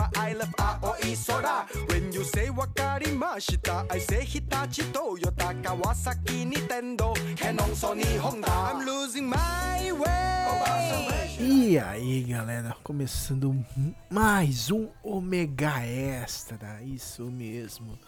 [0.00, 1.66] But I love Aoi Sora.
[1.88, 8.50] When you say wakarimashita, I say Hitachi, Toyota, Kawasaki, Nintendo, Canon, Sony, Honda.
[8.50, 11.36] I'm losing my way.
[11.38, 13.54] E aí, galera, começando
[14.08, 17.98] mais um Omega Extra, isso mesmo.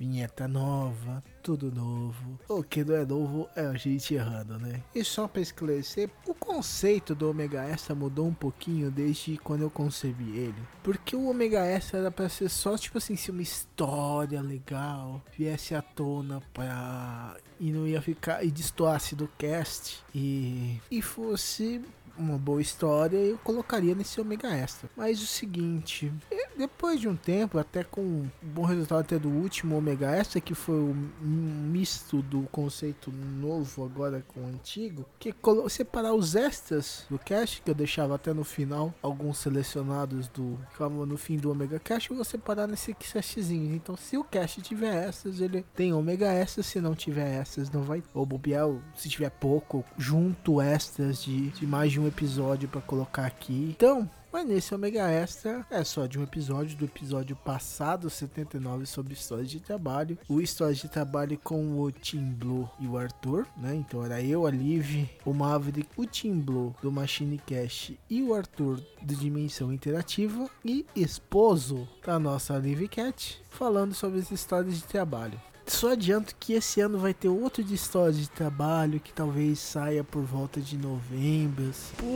[0.00, 2.40] Vinheta nova, tudo novo.
[2.48, 4.82] O que não é novo é a gente errando, né?
[4.94, 9.70] E só pra esclarecer, o conceito do Omega Extra mudou um pouquinho desde quando eu
[9.70, 10.54] concebi ele.
[10.82, 15.74] Porque o Omega Extra era pra ser só, tipo assim, se uma história legal viesse
[15.74, 17.36] à tona pra.
[17.60, 18.42] e não ia ficar.
[18.42, 20.80] e destoasse do cast e.
[20.90, 21.82] e fosse
[22.20, 24.88] uma boa história, eu colocaria nesse Omega Extra.
[24.96, 26.12] Mas o seguinte,
[26.56, 30.54] depois de um tempo, até com um bom resultado até do último Omega Extra, que
[30.54, 35.34] foi o misto do conceito novo agora com o antigo, que
[35.68, 40.58] separar os extras do cast, que eu deixava até no final, alguns selecionados do
[41.06, 43.74] no fim do Omega Cast, eu vou separar nesse castzinho.
[43.74, 47.82] Então, se o cast tiver extras, ele tem Omega Extras, se não tiver extras, não
[47.82, 48.02] vai.
[48.12, 53.24] Ou bobear, se tiver pouco, junto extras de, de mais de um episódio para colocar
[53.24, 53.74] aqui.
[53.76, 59.12] Então, mas nesse Omega Extra é só de um episódio do episódio passado, 79, sobre
[59.12, 60.16] histórias de trabalho.
[60.28, 63.74] O Histórias de Trabalho com o Tim Blue e o Arthur, né?
[63.74, 68.32] Então era eu, a Liv, o Maverick, o Tim Blue do Machine Cash e o
[68.32, 74.84] Arthur do Dimensão Interativa e esposo da nossa Liv Cat, falando sobre as histórias de
[74.84, 75.40] trabalho.
[75.70, 80.02] Só adianto que esse ano vai ter outro de história de trabalho que talvez saia
[80.02, 81.70] por volta de novembro.
[81.96, 82.06] Por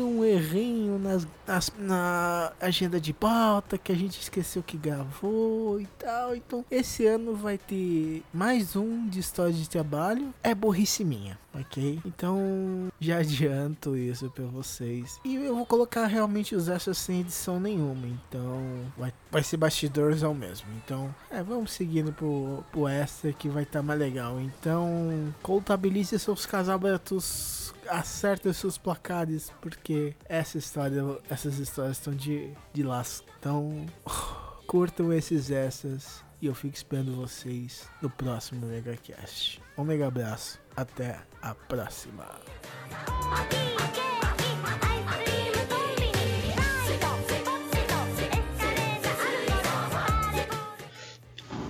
[0.00, 5.86] um errinho nas, nas, na agenda de pauta que a gente esqueceu que gravou e
[5.96, 6.34] tal.
[6.34, 10.34] Então, esse ano vai ter mais um de história de trabalho.
[10.42, 12.00] É burrice minha, ok?
[12.04, 15.20] Então, já adianto isso pra vocês.
[15.24, 18.06] E eu vou colocar realmente os extras sem edição nenhuma.
[18.06, 18.60] Então,
[18.96, 20.66] vai, vai ser bastidores ao mesmo.
[20.84, 24.40] Então, é, vamos seguindo pro, pro extra que vai estar tá mais legal.
[24.40, 32.50] Então, contabilize seus casabentos, acerte os seus placares, porque essa história, essas histórias estão de,
[32.72, 33.26] de lasco.
[33.38, 33.86] Então,
[34.66, 39.62] curtam esses essas e eu fico esperando vocês no próximo MegaCast.
[39.78, 42.26] Um mega abraço, até a próxima.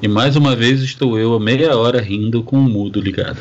[0.03, 3.41] E mais uma vez estou eu a meia hora rindo com o mudo ligado.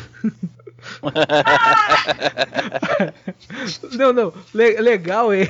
[3.98, 5.50] não, não, le legal ele.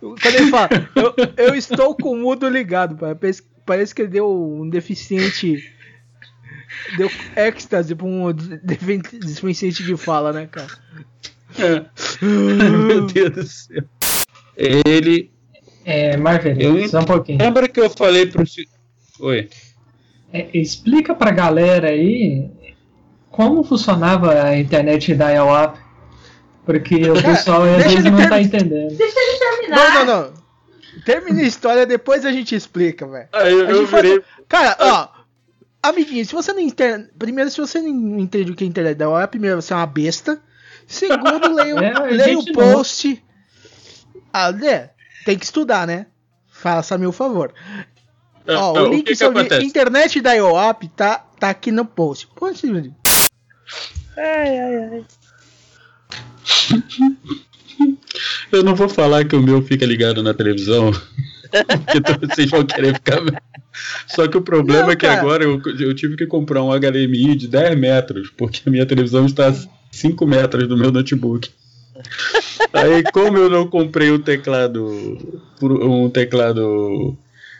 [0.00, 4.28] Quando ele fala, eu, eu estou com o mudo ligado, parece, parece que ele deu
[4.28, 5.62] um deficiente.
[6.96, 10.66] Deu êxtase pra um deficiente de fala, né, cara?
[11.56, 11.84] É.
[12.20, 13.84] Meu Deus do céu.
[14.56, 15.30] Ele.
[15.84, 17.38] É, Marvel, eu só um pouquinho.
[17.38, 18.42] Lembra que eu falei pro.
[19.20, 19.48] Oi.
[20.32, 22.50] É, explica pra galera aí
[23.30, 25.78] como funcionava a internet da IOAP.
[26.66, 28.96] Porque o pessoal às vezes não tá entendendo.
[28.96, 29.76] Deixa ele terminar.
[29.76, 30.39] Não, não, não.
[31.12, 33.28] Termina a história, depois a gente explica, velho.
[33.32, 34.22] Ah, eu, eu virei...
[34.48, 35.08] Cara, ó.
[35.82, 37.08] Amiguinho, se você não entende.
[37.18, 39.86] Primeiro, se você não entende o que é internet da IOAP, primeiro você é uma
[39.86, 40.40] besta.
[40.86, 43.22] Segundo, leia, é, leia o post.
[44.32, 44.90] Ah, né?
[45.24, 46.06] Tem que estudar, né?
[46.50, 47.54] Faça-me o favor.
[48.46, 52.28] Ó, o link que sobre que internet da IOAP tá, tá aqui no post.
[52.34, 52.60] Pode
[54.16, 55.06] Ai, ai, ai.
[58.52, 60.90] Eu não vou falar que o meu fica ligado na televisão,
[61.50, 63.20] porque vocês vão querer ficar.
[64.08, 67.36] Só que o problema não, é que agora eu, eu tive que comprar um HDMI
[67.36, 69.54] de 10 metros, porque a minha televisão está a
[69.90, 71.50] 5 metros do meu notebook.
[72.72, 75.18] Aí, como eu não comprei um teclado,
[75.62, 77.16] um teclado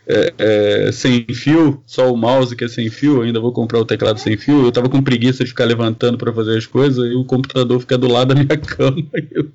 [0.06, 3.84] é, é, sem fio, só o mouse que é sem fio, ainda vou comprar o
[3.84, 4.64] teclado sem fio.
[4.64, 7.98] Eu tava com preguiça de ficar levantando para fazer as coisas e o computador fica
[7.98, 9.02] do lado da minha cama.
[9.30, 9.48] Eu,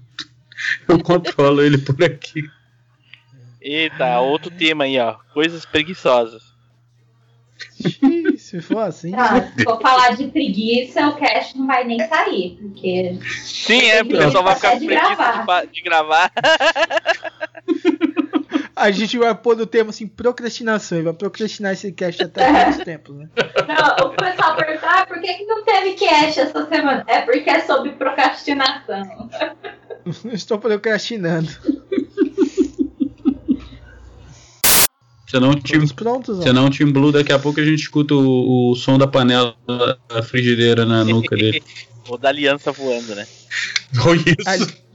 [0.88, 2.44] eu controlo ele por aqui.
[3.62, 5.16] Eita, outro tema aí, ó.
[5.34, 6.56] Coisas preguiçosas.
[8.38, 9.14] Se for assim.
[9.16, 14.04] Ah, se for falar de preguiça, o cast não vai nem sair, porque Sim, é,
[14.04, 15.66] porque o pessoal vai ficar com De preguiça gravar.
[15.66, 16.32] de, gravar.
[18.76, 20.98] A gente vai pôr no termo assim, procrastinação.
[20.98, 23.30] E vai procrastinar esse cast até quantos tempos, né?
[23.68, 27.06] Não, o pessoal perguntar ah, por que, que não teve cast essa semana?
[27.08, 29.30] É porque é sobre procrastinação.
[30.32, 31.50] Estou procrastinando.
[35.28, 36.38] Você não, Team, prontos?
[36.38, 36.54] você ó?
[36.54, 39.56] não, Team Blue, daqui a pouco a gente escuta o, o som da panela
[40.08, 41.64] da frigideira na nuca dele.
[42.08, 43.28] Ou da aliança voando, né?
[44.06, 44.24] Olha
[44.58, 44.86] isso.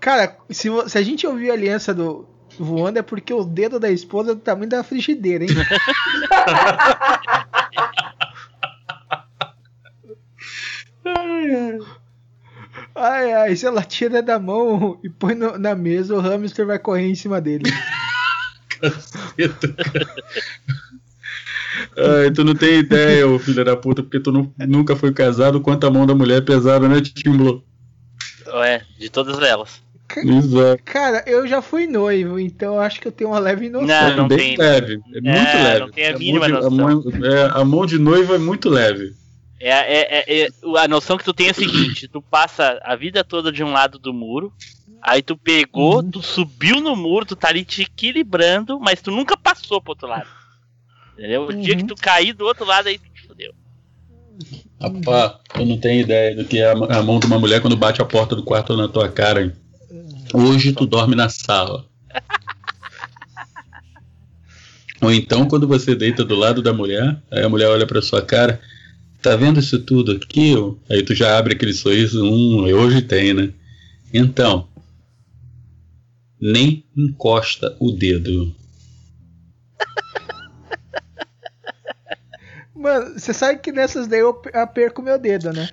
[0.00, 2.26] Cara, se, se a gente ouvir a aliança do
[2.58, 5.50] voando é porque o dedo da esposa é do tamanho da frigideira, hein?
[12.96, 16.78] Ai, ai, se ela tira da mão e põe no- na mesa, o hamster vai
[16.78, 17.64] correr em cima dele.
[21.96, 25.60] Ai, tu não tem ideia, ô filho da puta, porque tu nu- nunca foi casado,
[25.60, 27.62] quanto a mão da mulher é pesada, né, Team Blue?
[28.64, 29.82] É, de todas elas.
[30.16, 30.82] Exato.
[30.84, 33.88] Cara, eu já fui noivo, então eu acho que eu tenho uma leve noção.
[33.88, 34.56] Não, É não bem tem.
[34.56, 35.80] leve, é muito É, leve.
[35.80, 36.70] não tem a mão mínima de- noção.
[36.70, 39.14] mão, é, a mão de noiva é muito leve.
[39.58, 40.48] É, é, é- é-
[40.78, 43.72] a noção que tu tem é a seguinte: tu passa a vida toda de um
[43.72, 44.52] lado do muro,
[45.02, 46.10] aí tu pegou, Uhum.
[46.10, 50.08] tu subiu no muro, tu tá ali te equilibrando, mas tu nunca passou pro outro
[50.08, 50.28] lado.
[51.14, 51.46] Entendeu?
[51.46, 51.80] O dia Uhum.
[51.80, 53.52] que tu cair do outro lado, aí tu te fudeu.
[54.78, 57.76] Rapaz, eu não tenho ideia do que é a, a mão de uma mulher quando
[57.76, 59.42] bate a porta do quarto na tua cara.
[59.42, 59.52] hein?
[60.34, 61.86] Hoje tu dorme na sala.
[65.00, 68.20] Ou então quando você deita do lado da mulher, aí a mulher olha pra sua
[68.20, 68.60] cara,
[69.26, 70.54] tá vendo isso tudo aqui?
[70.88, 73.50] Aí tu já abre aquele sorriso, hum, hoje tem, né?
[74.14, 74.68] Então,
[76.40, 78.54] nem encosta o dedo.
[82.72, 85.68] Mano, você sabe que nessas daí eu pe- eu perco meu dedo, né?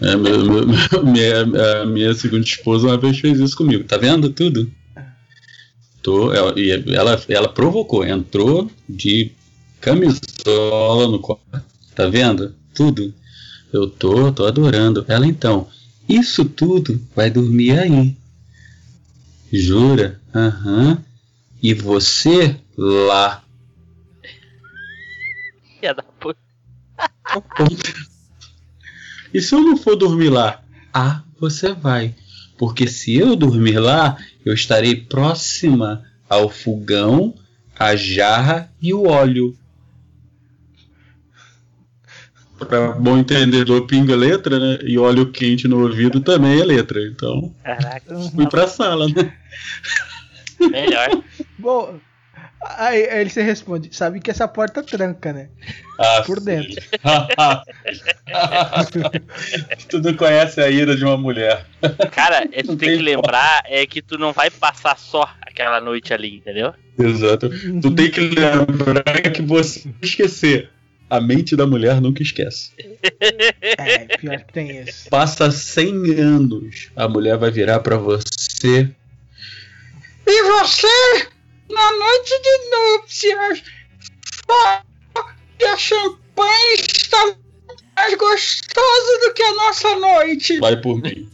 [0.00, 3.82] É, meu- meu- minha, a minha segunda esposa uma vez fez isso comigo.
[3.82, 4.70] Tá vendo tudo?
[6.00, 9.32] Tô, ela, e ela, ela provocou, entrou de
[9.80, 11.42] camisola no quarto.
[11.96, 12.54] Tá vendo?
[12.78, 13.12] Tudo.
[13.72, 15.04] Eu tô, tô adorando.
[15.08, 15.68] Ela então,
[16.08, 18.16] isso tudo vai dormir aí.
[19.52, 20.20] Jura?
[20.32, 21.02] Aham.
[21.60, 23.42] E você lá.
[25.80, 26.38] Filha da puta.
[29.34, 30.62] E se eu não for dormir lá?
[30.94, 32.14] Ah, você vai.
[32.56, 37.34] Porque se eu dormir lá, eu estarei próxima ao fogão,
[37.78, 39.54] a jarra e o óleo.
[42.58, 44.78] Para bom entendedor, pinga letra, né?
[44.82, 47.00] E óleo quente no ouvido também é letra.
[47.06, 49.32] Então, Caraca, fui pra sala, né?
[50.60, 51.22] melhor.
[51.58, 51.98] Bom,
[52.62, 55.48] aí, aí ele se responde, sabe que essa porta tranca, né?
[55.98, 56.80] Ah, Por dentro.
[59.88, 61.66] tu não conhece a ira de uma mulher.
[62.12, 65.80] Cara, é, tu tem tem que lembrar é que tu não vai passar só aquela
[65.80, 66.72] noite ali, entendeu?
[66.98, 67.50] Exato.
[67.80, 70.70] Tu tem que lembrar que você esquecer.
[71.10, 72.70] A mente da mulher nunca esquece.
[73.78, 75.08] É, pior que tem isso.
[75.08, 78.90] Passa 100 anos, a mulher vai virar pra você.
[80.26, 81.28] E você,
[81.70, 83.62] na noite de núpcias,
[84.46, 84.84] fala
[85.58, 87.34] que a champanhe está
[87.96, 90.58] mais gostosa do que a nossa noite.
[90.60, 91.30] Vai por mim.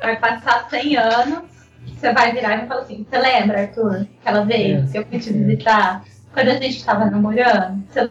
[0.00, 1.42] Vai passar 100 anos,
[1.86, 4.06] você vai virar e vai falar assim: Você lembra, Arthur?
[4.20, 6.04] Aquela vez que eu fui te visitar?
[6.34, 7.82] Quando a gente tava namorando?
[7.90, 8.10] Você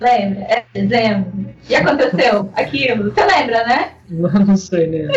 [0.00, 0.42] lembra?
[0.44, 1.54] É dezembro.
[1.68, 3.10] E aconteceu aquilo?
[3.12, 3.92] Você lembra, né?
[4.08, 5.12] Não sei, né?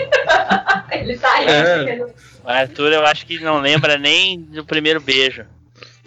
[0.91, 1.47] Ele tá aí.
[1.47, 1.79] É.
[1.93, 2.03] ele-
[2.43, 5.45] O Arthur, eu acho que não lembra nem do primeiro beijo.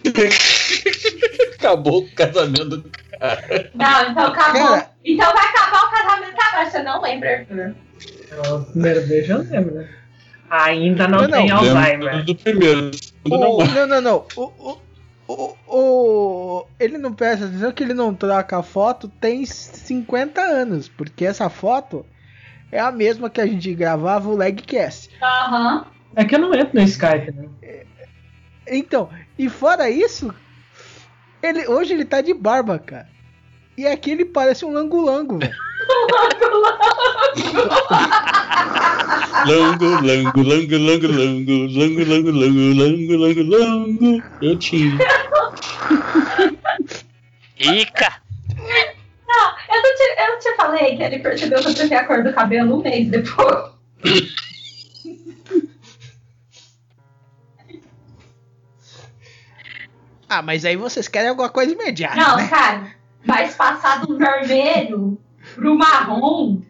[1.57, 2.91] Acabou o casamento do
[3.73, 4.67] Não, então acabou.
[4.67, 4.89] Cara.
[5.03, 6.69] Então vai acabar o casamento agora.
[6.69, 7.75] Você não lembra, Arthur?
[8.51, 9.89] O primeiro beijo eu lembro, né?
[10.49, 12.23] Ainda não, Não, não, tem Lembro Alzheimer.
[12.25, 12.91] do primeiro.
[13.25, 14.25] não O- não, não, não.
[14.35, 14.77] O, o,
[15.27, 20.87] o, o- ele não presta atenção que ele não troca a foto tem 50 anos,
[20.87, 22.05] porque essa foto
[22.71, 25.09] é a mesma que a gente gravava o Legcast.
[25.21, 25.85] Aham.
[26.15, 27.49] É que eu não entro no Skype, né?
[28.67, 30.33] Então, e fora isso,
[31.43, 33.07] ele hoje ele tá de barba, cara.
[33.77, 35.55] E aqui ele parece um lango-lango, velho.
[39.45, 44.23] Lango, lango, lango, lango, lango, lango, lango, lango, lango, lango, lango.
[44.41, 44.97] Eu tinha.
[47.59, 48.21] Ica!
[49.27, 52.05] Não, eu não, te, eu não te falei que ele percebeu que eu troquei a
[52.05, 53.75] cor do cabelo um mês depois.
[60.27, 62.47] Ah, mas aí vocês querem alguma coisa imediata, Não, né?
[62.47, 65.17] cara, mas passar do vermelho
[65.55, 66.61] pro marrom.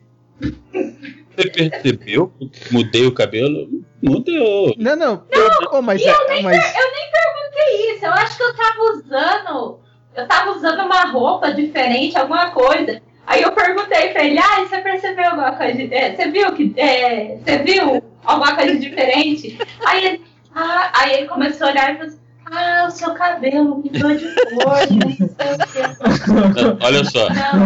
[0.42, 2.32] Você percebeu?
[2.72, 3.68] Mudei o cabelo?
[4.02, 4.74] Mudou.
[4.78, 5.24] Não, não.
[5.72, 8.06] Ô, mas, e eu nem, mas eu nem perguntei isso.
[8.06, 9.80] Eu acho que eu tava usando.
[10.16, 13.02] Eu tava usando uma roupa diferente, alguma coisa.
[13.28, 15.82] Aí eu perguntei pra ele, ah, você percebeu alguma coisa?
[15.94, 16.74] é, Você viu que.
[16.78, 19.58] é, você viu alguma coisa diferente?
[19.86, 20.22] Aí ele,
[20.54, 22.20] ah, aí ele começou a olhar e falou assim,
[22.52, 26.78] ah, o seu cabelo mudou de cor, não.
[26.86, 27.66] Olha só, Não,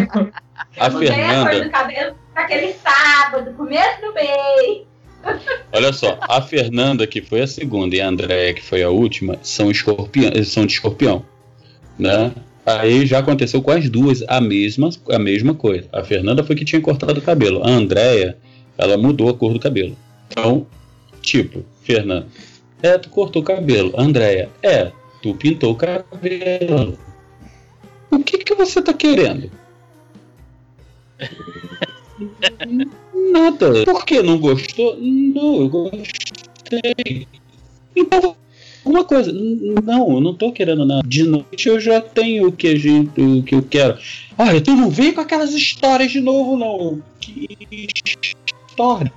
[0.77, 4.87] a a cor Fernanda, do cabelo naquele sábado, começo do mês.
[5.73, 9.37] olha só, a Fernanda, que foi a segunda, e a Andréia, que foi a última,
[9.41, 11.25] são, escorpião, são de escorpião.
[11.97, 12.31] Né?
[12.65, 15.89] Aí já aconteceu com as duas a mesma, a mesma coisa.
[15.91, 17.61] A Fernanda foi que tinha cortado o cabelo.
[17.65, 18.37] A Andréia,
[18.77, 19.97] ela mudou a cor do cabelo.
[20.29, 20.65] Então,
[21.21, 22.27] tipo, Fernanda,
[22.81, 23.93] é, tu cortou o cabelo.
[23.97, 26.97] Andréia, é, tu pintou o cabelo.
[28.11, 29.51] O que que você tá querendo?
[33.31, 33.85] Nada.
[33.85, 34.97] Por que não gostou?
[34.99, 37.27] Não, eu gostei.
[37.95, 38.35] Então,
[38.83, 39.31] alguma coisa.
[39.31, 41.07] Não, eu não tô querendo nada.
[41.07, 43.97] De noite eu já tenho o que, a gente, o que eu quero.
[44.37, 47.01] Olha, tu não vem com aquelas histórias de novo, não.
[47.19, 47.87] Que
[48.67, 49.13] história?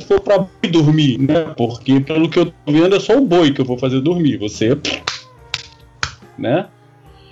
[0.00, 1.54] For pra boi dormir, né?
[1.56, 4.36] Porque pelo que eu tô vendo é só o boi que eu vou fazer dormir.
[4.38, 4.78] Você.
[6.36, 6.66] Né?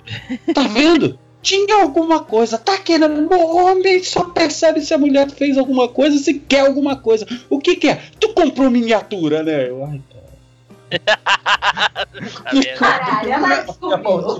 [0.53, 1.19] Tá vendo?
[1.41, 3.31] Tinha alguma coisa, tá querendo.
[3.31, 7.25] O homem só percebe se a mulher fez alguma coisa, se quer alguma coisa.
[7.49, 8.01] O que que é?
[8.19, 9.69] Tu comprou miniatura, né?
[9.69, 10.01] Eu, ai,
[12.53, 12.77] vendo?
[12.77, 14.39] Caralho, ela descobriu.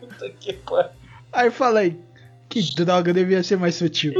[0.00, 0.90] puta que pariu.
[1.32, 1.96] aí eu falei,
[2.52, 4.12] que droga devia ser mais sutil.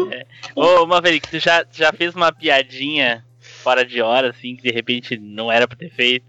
[0.57, 5.19] Ô, Maverick, tu já, já fez uma piadinha fora de hora, assim, que de repente
[5.19, 6.25] não era pra ter feito?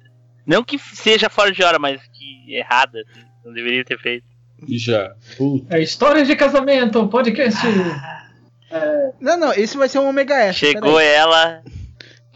[0.45, 4.25] Não que seja fora de hora, mas que errada, assim, não deveria ter feito.
[4.67, 5.13] Já.
[5.37, 5.77] Puta.
[5.77, 7.65] É história de casamento, podcast.
[9.21, 10.67] Não, não, esse vai ser um Omega Extra.
[10.67, 11.63] Chegou ela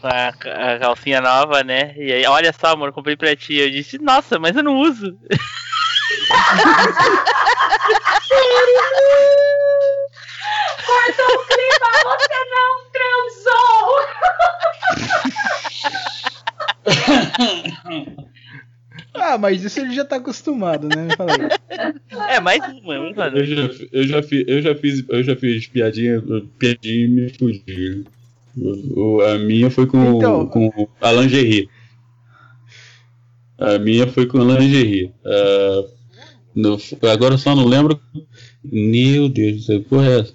[0.00, 1.94] com a, a calcinha nova, né?
[1.96, 3.56] E aí, olha só, amor, comprei pra ti.
[3.56, 5.18] Eu disse, nossa, mas eu não uso.
[10.86, 13.88] Cortou o clima, você não transou!
[19.14, 21.08] Ah, mas isso ele já tá acostumado, né?
[22.30, 26.22] É, mais uma, Eu já, eu já fiz, eu já fiz, eu já fiz piadinha,
[26.58, 27.22] piadinha e me
[28.96, 30.46] o- a minha foi com, Então.
[30.46, 31.68] com a lingerie.
[33.58, 35.12] A minha foi com a lingerie.
[35.24, 35.82] Ah,
[36.62, 36.78] no-
[37.10, 38.00] agora eu só não lembro.
[38.64, 40.34] Meu Deus do céu, porra é essa?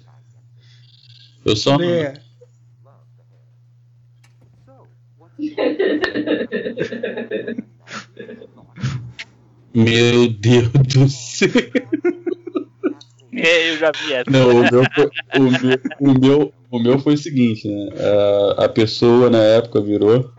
[1.44, 1.78] Eu só.
[1.78, 2.14] não- É.
[9.74, 11.48] Meu Deus do céu.
[13.32, 14.30] É, eu já vi essa.
[14.30, 17.88] Não, o meu, foi, o, meu, o, meu, o meu foi o seguinte, né?
[18.58, 20.30] A, a pessoa na época virou.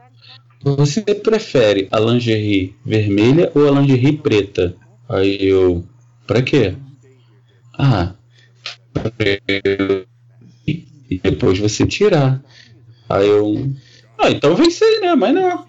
[0.63, 4.75] Você prefere a lingerie vermelha ou a lingerie preta?
[5.09, 5.85] Aí eu.
[6.27, 6.75] Pra quê?
[7.77, 8.13] Ah.
[8.93, 9.11] pra
[9.65, 10.05] eu-
[10.67, 12.41] E depois você tirar.
[13.09, 13.71] Aí eu.
[14.17, 15.13] Ah, então vencei, né?
[15.15, 15.65] Mas não.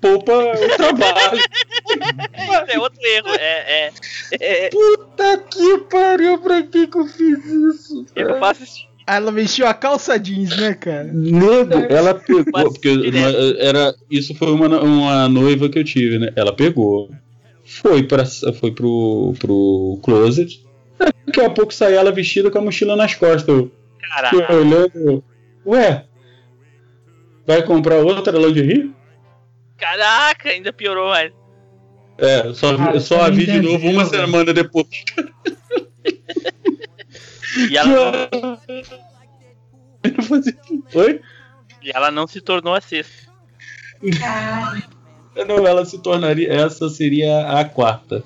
[0.00, 1.40] Poupa o trabalho.
[2.68, 3.28] É outro erro.
[3.38, 3.92] É, é,
[4.32, 8.06] é, Puta que pariu, pra que que eu fiz isso?
[8.14, 8.86] eu faço isso.
[9.06, 11.04] Ela vestiu a calça jeans, né, cara?
[11.12, 12.88] Nego, ela pegou, porque
[13.58, 16.32] era, isso foi uma, uma noiva que eu tive, né?
[16.36, 17.10] Ela pegou,
[17.70, 20.60] foi, pra, foi pro, pro closet,
[21.26, 23.46] daqui a pouco saiu ela vestida com a mochila nas costas.
[24.32, 25.24] Eu olhando,
[25.64, 26.04] ué,
[27.46, 28.92] vai comprar outra lingerie?
[29.78, 31.32] Caraca, ainda piorou mais.
[32.18, 34.26] É, só, só a vi de novo uma velho.
[34.26, 34.88] semana depois.
[37.70, 38.60] E ela, não
[41.00, 41.20] Oi?
[41.82, 43.30] e ela não se tornou a sexta.
[44.18, 44.82] Cara,
[45.46, 48.22] Não, ela se tornaria, essa seria a quarta.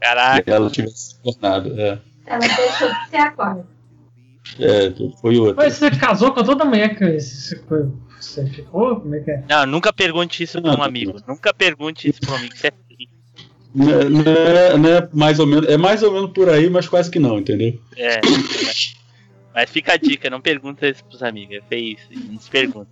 [0.00, 0.42] Caraca.
[0.44, 1.98] Se ela tivesse se tornado, é.
[2.26, 3.66] ela deixou de ser a quarta.
[4.58, 5.54] É, foi outra.
[5.62, 7.60] Mas você casou com toda mulher que você
[8.18, 9.00] você ficou?
[9.00, 9.44] Como é que é?
[9.48, 11.16] Não, nunca pergunte isso pra um amigo.
[11.26, 12.54] Nunca pergunte isso pra um amigo.
[12.54, 13.08] Isso é feio.
[13.74, 16.68] Não é, não é- não é mais ou menos, é mais ou menos por aí,
[16.68, 17.78] mas quase que não, entendeu?
[17.96, 18.20] É.
[18.26, 18.96] mas-
[19.54, 21.56] Mas fica a dica, não pergunta isso pros amigos.
[21.56, 22.08] É feio isso.
[22.32, 22.88] Não se pergunta.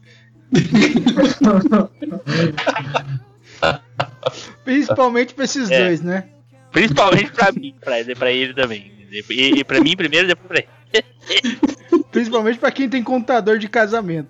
[4.64, 5.85] Principalmente pra esses É.
[5.85, 6.25] dois, né?
[6.73, 8.92] Principalmente pra mim, pra, pra ele também.
[9.11, 10.58] E, e pra mim primeiro, depois pra
[10.92, 11.58] ele.
[12.11, 14.28] Principalmente pra quem tem contador de casamento.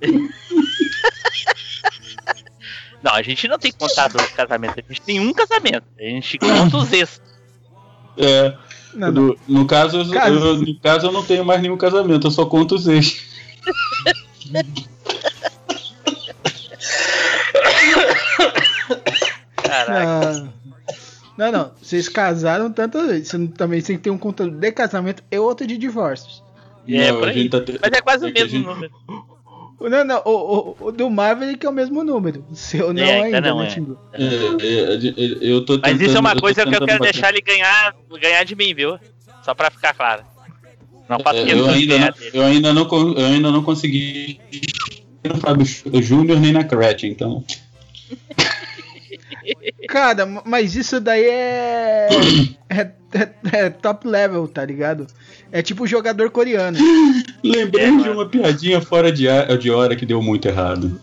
[3.02, 5.84] Não, a gente não tem contado os casamentos, a gente tem um casamento.
[5.98, 7.20] A gente conta os ex.
[8.16, 8.56] É,
[8.94, 9.22] Não, não.
[9.28, 12.30] no, no caso, eu- Caso- eu, no caso, eu não tenho mais nenhum casamento, eu
[12.32, 13.22] só conto os ex.
[19.68, 20.48] Caraca.
[20.48, 20.48] Ah,
[21.36, 21.70] Não, não.
[21.80, 23.28] Vocês casaram tantas vezes.
[23.28, 26.42] Você também tem que ter um controle de casamento e outro de divórcios.
[26.88, 27.42] É, Não, por a aí.
[27.42, 28.92] gente tá Mas é quase o é que mesmo gente- número.
[29.80, 30.22] Não, não.
[30.24, 32.44] O, o, o do Maverick é o mesmo número.
[32.50, 33.68] O seu não É, ainda ainda, não né,
[34.14, 34.22] é.
[34.22, 36.98] É, é, é, eu tô Mas isso é tentando- uma coisa que eu tentando quero
[36.98, 37.12] bater.
[37.12, 38.98] deixar ele ganhar, ganhar de mim, viu?
[39.44, 40.24] Só pra ficar claro.
[41.08, 44.40] Não faço É, eu, ainda não, eu, ainda não, eu ainda não consegui
[45.24, 45.64] no Fábio
[46.02, 47.44] Júnior nem na Gretchen, então.
[49.88, 52.08] Cara, mas isso daí é,
[52.68, 52.80] é,
[53.12, 55.06] é- é top level, tá ligado?
[55.50, 56.78] É tipo jogador coreano.
[57.42, 59.26] Lembrei É, de uma piadinha fora de,
[59.58, 61.00] de hora que deu muito errado.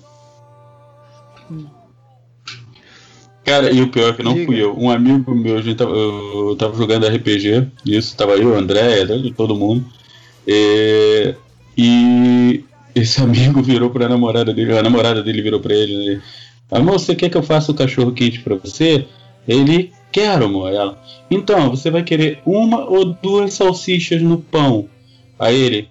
[3.43, 4.45] Cara, e o pior é que não Diga.
[4.47, 4.75] fui eu.
[4.77, 9.05] Um amigo meu, a gente tava, eu tava jogando RPG, isso, tava eu, o André,
[9.37, 9.85] todo mundo.
[10.47, 11.35] É,
[11.77, 12.63] e
[12.95, 16.21] esse amigo virou pra namorada dele, a namorada dele virou pra ele, né?
[16.71, 19.07] Amor, você quer que eu faça o cachorro quente pra você?
[19.47, 20.71] Ele, quero, amor.
[20.73, 24.89] Ela, então, você vai querer uma ou duas salsichas no pão.
[25.37, 25.89] Aí ele,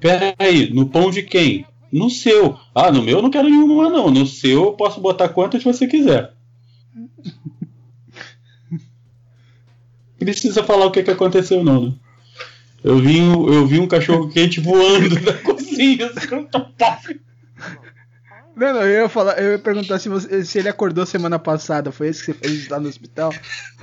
[0.00, 1.66] pera aí, no pão de quem?
[1.92, 2.58] No seu.
[2.74, 4.10] Ah, no meu eu não quero nenhuma não.
[4.10, 6.32] No seu eu posso botar quantas você quiser.
[10.18, 11.92] Precisa falar o que, que aconteceu não, né?
[12.84, 16.06] Eu vi, um- eu vi um cachorro quente voando da cozinha.
[16.06, 16.28] assim,
[18.56, 21.92] Não, não, eu ia falar, eu ia perguntar se, você- se ele acordou semana passada.
[21.92, 23.30] Foi esse que você fez lá no hospital?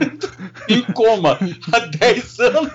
[0.67, 1.37] em coma
[1.71, 2.71] há 10 anos.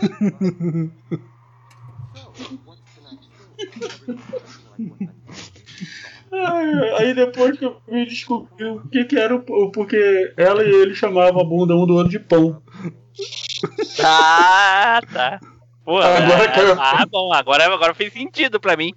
[6.98, 10.68] Aí depois que eu me descobri o que, que era o pão, porque ela e
[10.70, 12.62] ele chamavam a bunda um do outro de pão.
[14.02, 15.40] Ah, tá.
[15.84, 18.92] Pô, Agora ah, que eu- ah, bom, agora, agora fez sentido pra mim.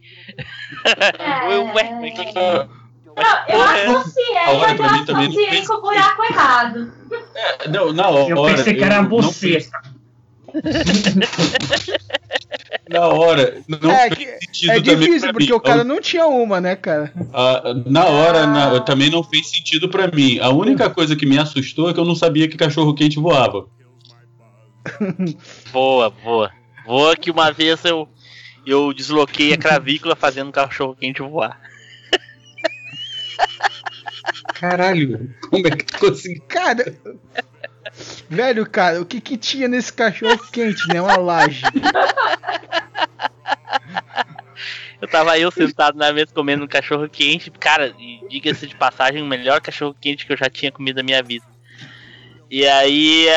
[1.48, 2.81] Ué, mas que que...
[3.16, 3.86] Não, eu é.
[3.88, 6.94] associei, hora mas pra eu também associei fez com o buraco errado.
[7.70, 8.30] Não, na hora.
[8.30, 9.60] Eu pensei que era eu não você.
[9.60, 9.72] fiz-
[12.90, 15.54] Na hora, não é, fez que- sentido é também difícil, porque mim.
[15.54, 17.12] o cara não tinha uma, né, cara?
[17.34, 20.40] Ah, na hora, na- também não fez sentido pra mim.
[20.40, 23.66] A única coisa que me assustou é que eu não sabia que cachorro quente voava.
[25.72, 26.52] Voa, voa.
[26.86, 28.10] Voa que uma vez eu,
[28.66, 31.60] eu desloquei a cravícula fazendo cachorro quente voar.
[34.62, 36.44] Caralho, como é que tu conseguiu?
[36.48, 36.96] Cara.
[38.30, 41.02] Velho, cara, o que que tinha nesse cachorro quente, né?
[41.02, 41.64] Uma laje.
[45.02, 47.50] Eu tava eu sentado na mesa comendo um cachorro quente.
[47.50, 51.04] Cara, e diga-se de passagem, o melhor cachorro quente que eu já tinha comido na
[51.04, 51.44] minha vida.
[52.48, 53.28] E aí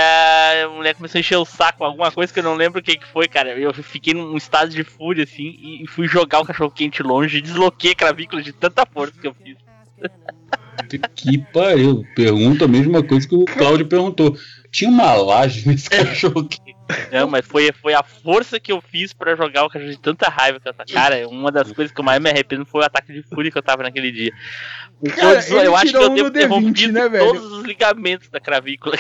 [0.63, 2.83] a mulher começou a encher o saco com alguma coisa que eu não lembro o
[2.83, 3.59] que, que foi, cara.
[3.59, 7.41] Eu fiquei num estado de fúria assim e fui jogar o cachorro quente longe e
[7.41, 9.57] desloquei a clavícula de tanta força que eu fiz.
[11.15, 12.05] Que pariu.
[12.15, 14.37] Pergunta a mesma coisa que o Cláudio perguntou.
[14.71, 16.75] Tinha uma laje nesse cachorro quente.
[17.11, 20.29] Não, mas foi, foi a força que eu fiz pra jogar o cachorro de tanta
[20.29, 20.89] raiva que eu tava.
[20.93, 23.57] Cara, uma das coisas que eu mais me arrependo foi o ataque de fúria que
[23.57, 24.33] eu tava naquele dia.
[25.17, 28.29] Cara, eu, eu acho que eu um devo ter D20, rompido né, todos os ligamentos
[28.29, 28.97] da clavícula.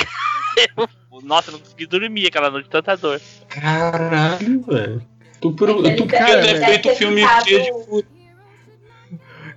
[0.76, 0.88] Eu-
[1.22, 3.20] Nossa, eu não consegui dormir aquela noite de tanta dor.
[3.48, 5.02] Caralho, velho.
[5.40, 8.08] Tu, por, Ele tu podia ele ter feito ter filme de fúria.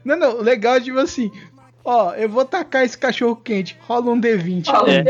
[0.06, 1.32] Não, não, o legal é tipo assim.
[1.90, 3.78] Ó, eu vou tacar esse cachorro quente.
[3.88, 4.68] Rola um D20.
[4.68, 5.06] Ó, É.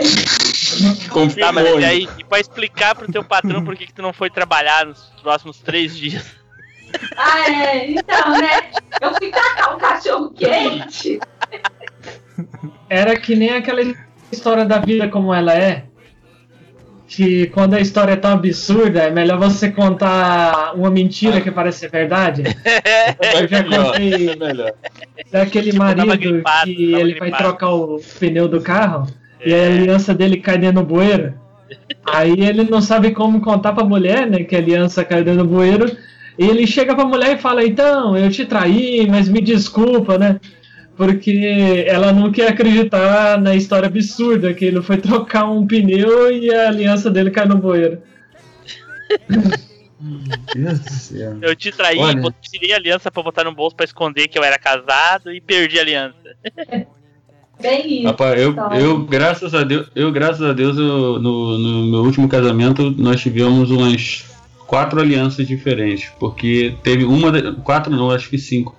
[1.10, 1.48] Confirmou.
[1.48, 1.86] Tá, mas e hein?
[1.86, 5.00] aí, e pra explicar pro teu patrão por que, que tu não foi trabalhar nos
[5.24, 6.24] próximos três dias?
[7.18, 8.70] Ah, é, então, né?
[9.02, 11.20] Eu fui tacar um cachorro quente.
[12.88, 13.82] Era que nem aquela
[14.32, 15.86] história da vida como ela é.
[17.08, 21.80] Que quando a história é tão absurda, é melhor você contar uma mentira que parece
[21.80, 22.44] ser verdade.
[23.42, 24.74] Eu já melhor, contei é melhor.
[25.32, 27.38] Daquele Tipo, tava marido gripado, que ele vai gripado.
[27.43, 29.08] trocar o pneu do carro
[29.45, 29.67] e a É.
[29.67, 31.34] aliança dele cai dentro do bueiro.
[32.06, 35.49] Aí ele não sabe como contar pra mulher, né, que a aliança caiu dentro do
[35.49, 35.91] bueiro.
[36.39, 40.39] E ele chega pra mulher e fala: Então, eu te traí, mas me desculpa, né?
[40.95, 46.53] Porque ela não quer acreditar na história absurda que ele foi trocar um pneu e
[46.53, 47.99] a aliança dele cai no bueiro.
[50.00, 51.38] Deus do céu.
[51.42, 52.34] Eu te traí, Olha.
[52.42, 55.80] tirei a aliança pra botar no bolso pra esconder que eu era casado e perdi
[55.80, 56.16] a aliança.
[57.60, 58.08] Bem isso.
[58.08, 62.30] Rapaz, eu, eu, graças a Deus, eu, graças a Deus, eu, no, no meu último
[62.30, 64.26] casamento, nós tivemos umas
[64.68, 66.12] quatro alianças diferentes.
[66.20, 68.76] Porque teve uma, de- quatro não, acho que cinco.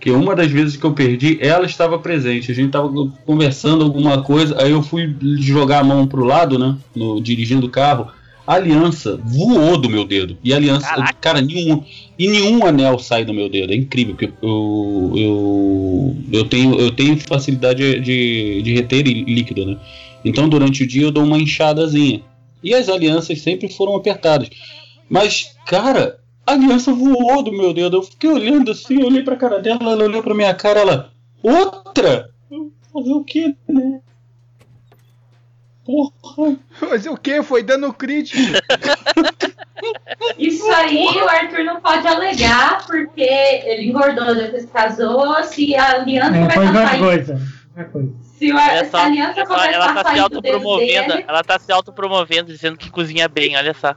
[0.00, 2.50] que uma das vezes que eu perdi, ela estava presente.
[2.50, 2.88] A gente estava
[3.24, 6.76] conversando alguma coisa, aí eu fui jogar a mão pro lado, né?
[6.96, 8.10] No, dirigindo o carro.
[8.48, 10.38] A aliança voou do meu dedo.
[10.42, 11.12] E a aliança, Caraca.
[11.20, 11.84] cara, nenhum,
[12.18, 13.74] e nenhum anel sai do meu dedo.
[13.74, 19.76] É incrível, porque eu, eu, eu, tenho, eu tenho facilidade de, de reter líquido, né?
[20.24, 22.22] Então durante o dia eu dou uma inchadazinha.
[22.64, 24.48] E as alianças sempre foram apertadas.
[25.10, 27.98] Mas, cara, a aliança voou do meu dedo.
[27.98, 31.12] Eu fiquei olhando assim, eu olhei pra cara dela, ela olhou pra minha cara, ela.
[31.42, 32.30] Outra?
[32.50, 34.00] Eu, Fazer o quê, né?
[35.88, 36.56] Porra.
[36.82, 37.42] Mas o que?
[37.42, 38.42] Foi dando crítico.
[40.36, 45.42] Isso aí o Arthur não pode alegar, porque ele engordou depois que casou.
[45.44, 47.00] Se a aliança É, foi começar a qualquer sair.
[47.00, 47.40] coisa.
[47.92, 48.12] Coisa.
[48.38, 51.24] Se, o, Olha se só, a aliança olha só, ela tá se autopromovendo, dele.
[51.26, 53.94] ela tá se autopromovendo, dizendo que cozinha bem, olha só.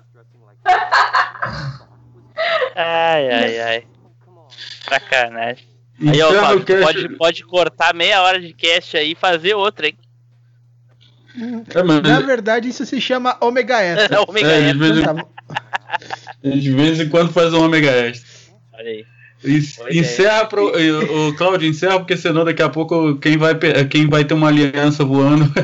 [2.76, 3.84] Ai, ai, ai.
[4.88, 5.66] Sacanagem.
[6.08, 9.98] Aí, ó, Fábio, pode, pode cortar meia hora de cast aí e fazer outra, hein?
[11.74, 14.22] É, mas Na verdade, isso se chama Omega Extra.
[14.28, 14.80] Ômega é, de, extra.
[14.80, 15.26] vez em, Tá
[16.56, 18.28] de vez em quando faz um ômega extra.
[18.74, 19.06] Olha aí.
[19.90, 20.68] Encerra pro.
[20.68, 23.56] O Claudio, encerra, porque senão daqui a pouco quem vai,
[23.90, 25.52] quem vai ter uma aliança voando.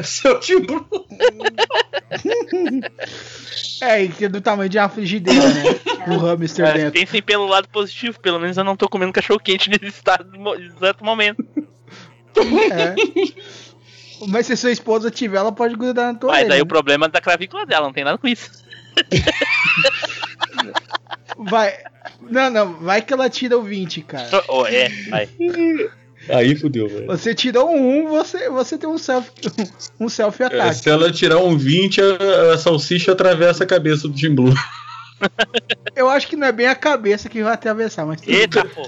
[3.82, 5.64] É, e que é do tamanho de uma frigideira, né?
[6.08, 7.00] O hamster Mas dentro.
[7.00, 10.28] pensem pelo lado positivo, pelo menos eu não tô comendo cachorro quente nesse estado,
[10.60, 11.46] exato momento.
[12.72, 12.96] É.
[14.28, 16.64] Mas se sua esposa tiver, ela pode grudar na tua Mas orelha, aí né?
[16.64, 18.50] o problema é da clavícula dela, não tem nada com isso.
[21.38, 21.74] Vai.
[22.22, 24.44] Não, não, vai que ela tira o 20, cara.
[24.50, 25.30] Oh, é, vai.
[26.30, 27.06] Aí fudeu, velho.
[27.06, 29.30] Você tirou um 1, você, você tem um self
[30.00, 30.76] um selfie É, ataque.
[30.76, 34.54] se ela tirar um 20, a, a salsicha atravessa a cabeça do Tim Blue.
[35.96, 38.86] Eu acho que não é bem a cabeça que vai atravessar, mas Eita, pô.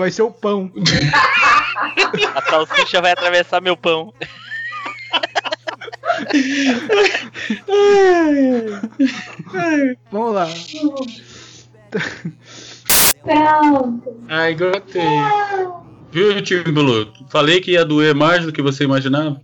[0.00, 0.70] Vai ser o pão.
[2.34, 4.12] A salsicha vai atravessar meu pão.
[10.10, 10.48] Vamos lá.
[13.22, 14.20] Pronto.
[14.28, 15.02] Ai, gostei.
[16.10, 17.12] Viu, Tim Blue?
[17.28, 19.40] Falei que ia doer mais do que você imaginava.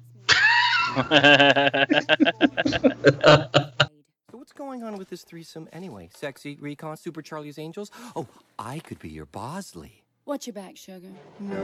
[4.30, 6.08] So what's going on with this threesome anyway?
[6.14, 7.90] Sexy, Recon, Super Charlie's Angels?
[8.14, 8.26] Oh,
[8.58, 10.02] I could be your Bosley.
[10.26, 11.06] Watch your back, sugar.
[11.38, 11.54] No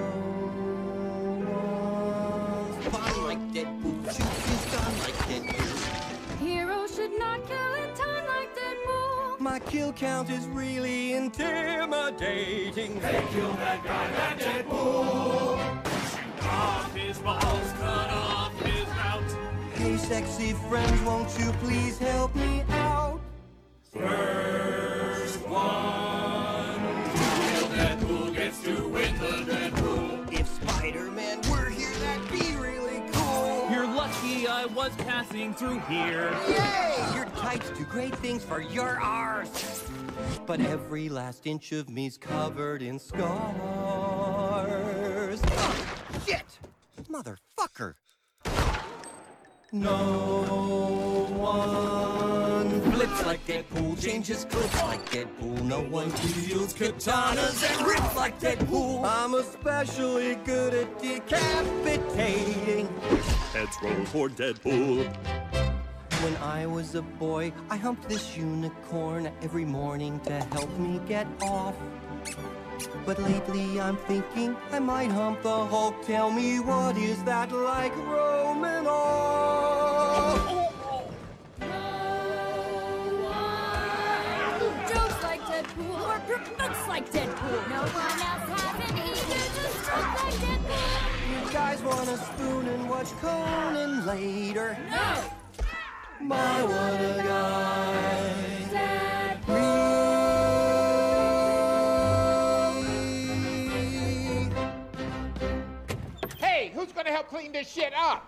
[2.70, 6.38] one's fun like Deadpool, shoots his gun like Deadpool.
[6.38, 9.40] Heroes should not kill in time like Deadpool.
[9.40, 13.00] My kill count is really intimidating.
[13.00, 15.58] Hey, kill that guy, that Deadpool.
[16.42, 19.36] Off his balls, cut off his mouth.
[19.74, 23.20] Hey, sexy friends, won't you please help me out?
[23.92, 26.21] First one.
[30.32, 33.68] If Spider-Man were here, that'd be really cool.
[33.70, 36.34] You're lucky I was passing through here.
[36.48, 37.14] Yay!
[37.14, 39.88] Your types do great things for your arse.
[40.46, 43.30] But every last inch of me's covered in scars.
[45.44, 46.58] Ah, shit!
[47.08, 47.94] Motherfucker!
[49.74, 55.62] No one flips like Deadpool, changes clips like Deadpool.
[55.62, 56.12] No one
[56.46, 59.02] wields katanas and rips like Deadpool.
[59.02, 62.86] I'm especially good at decapitating.
[63.54, 65.06] Heads roll for Deadpool.
[66.22, 71.26] When I was a boy, I humped this unicorn every morning to help me get
[71.40, 71.76] off.
[73.06, 76.04] But lately I'm thinking I might hump the Hulk.
[76.04, 78.86] Tell me what is that like, Roman
[86.32, 87.68] Deadpool looks like Deadpool.
[87.68, 91.44] No one else has an easier to stroke like Deadpool.
[91.44, 94.78] You guys want a spoon and watch Conan later?
[94.90, 95.24] No!
[96.22, 97.92] My, what a guy.
[99.48, 99.62] Me.
[106.38, 108.24] Hey, who's gonna help clean this shit up?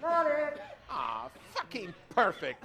[0.00, 0.62] Not it.
[0.90, 2.64] Aw, fucking perfect.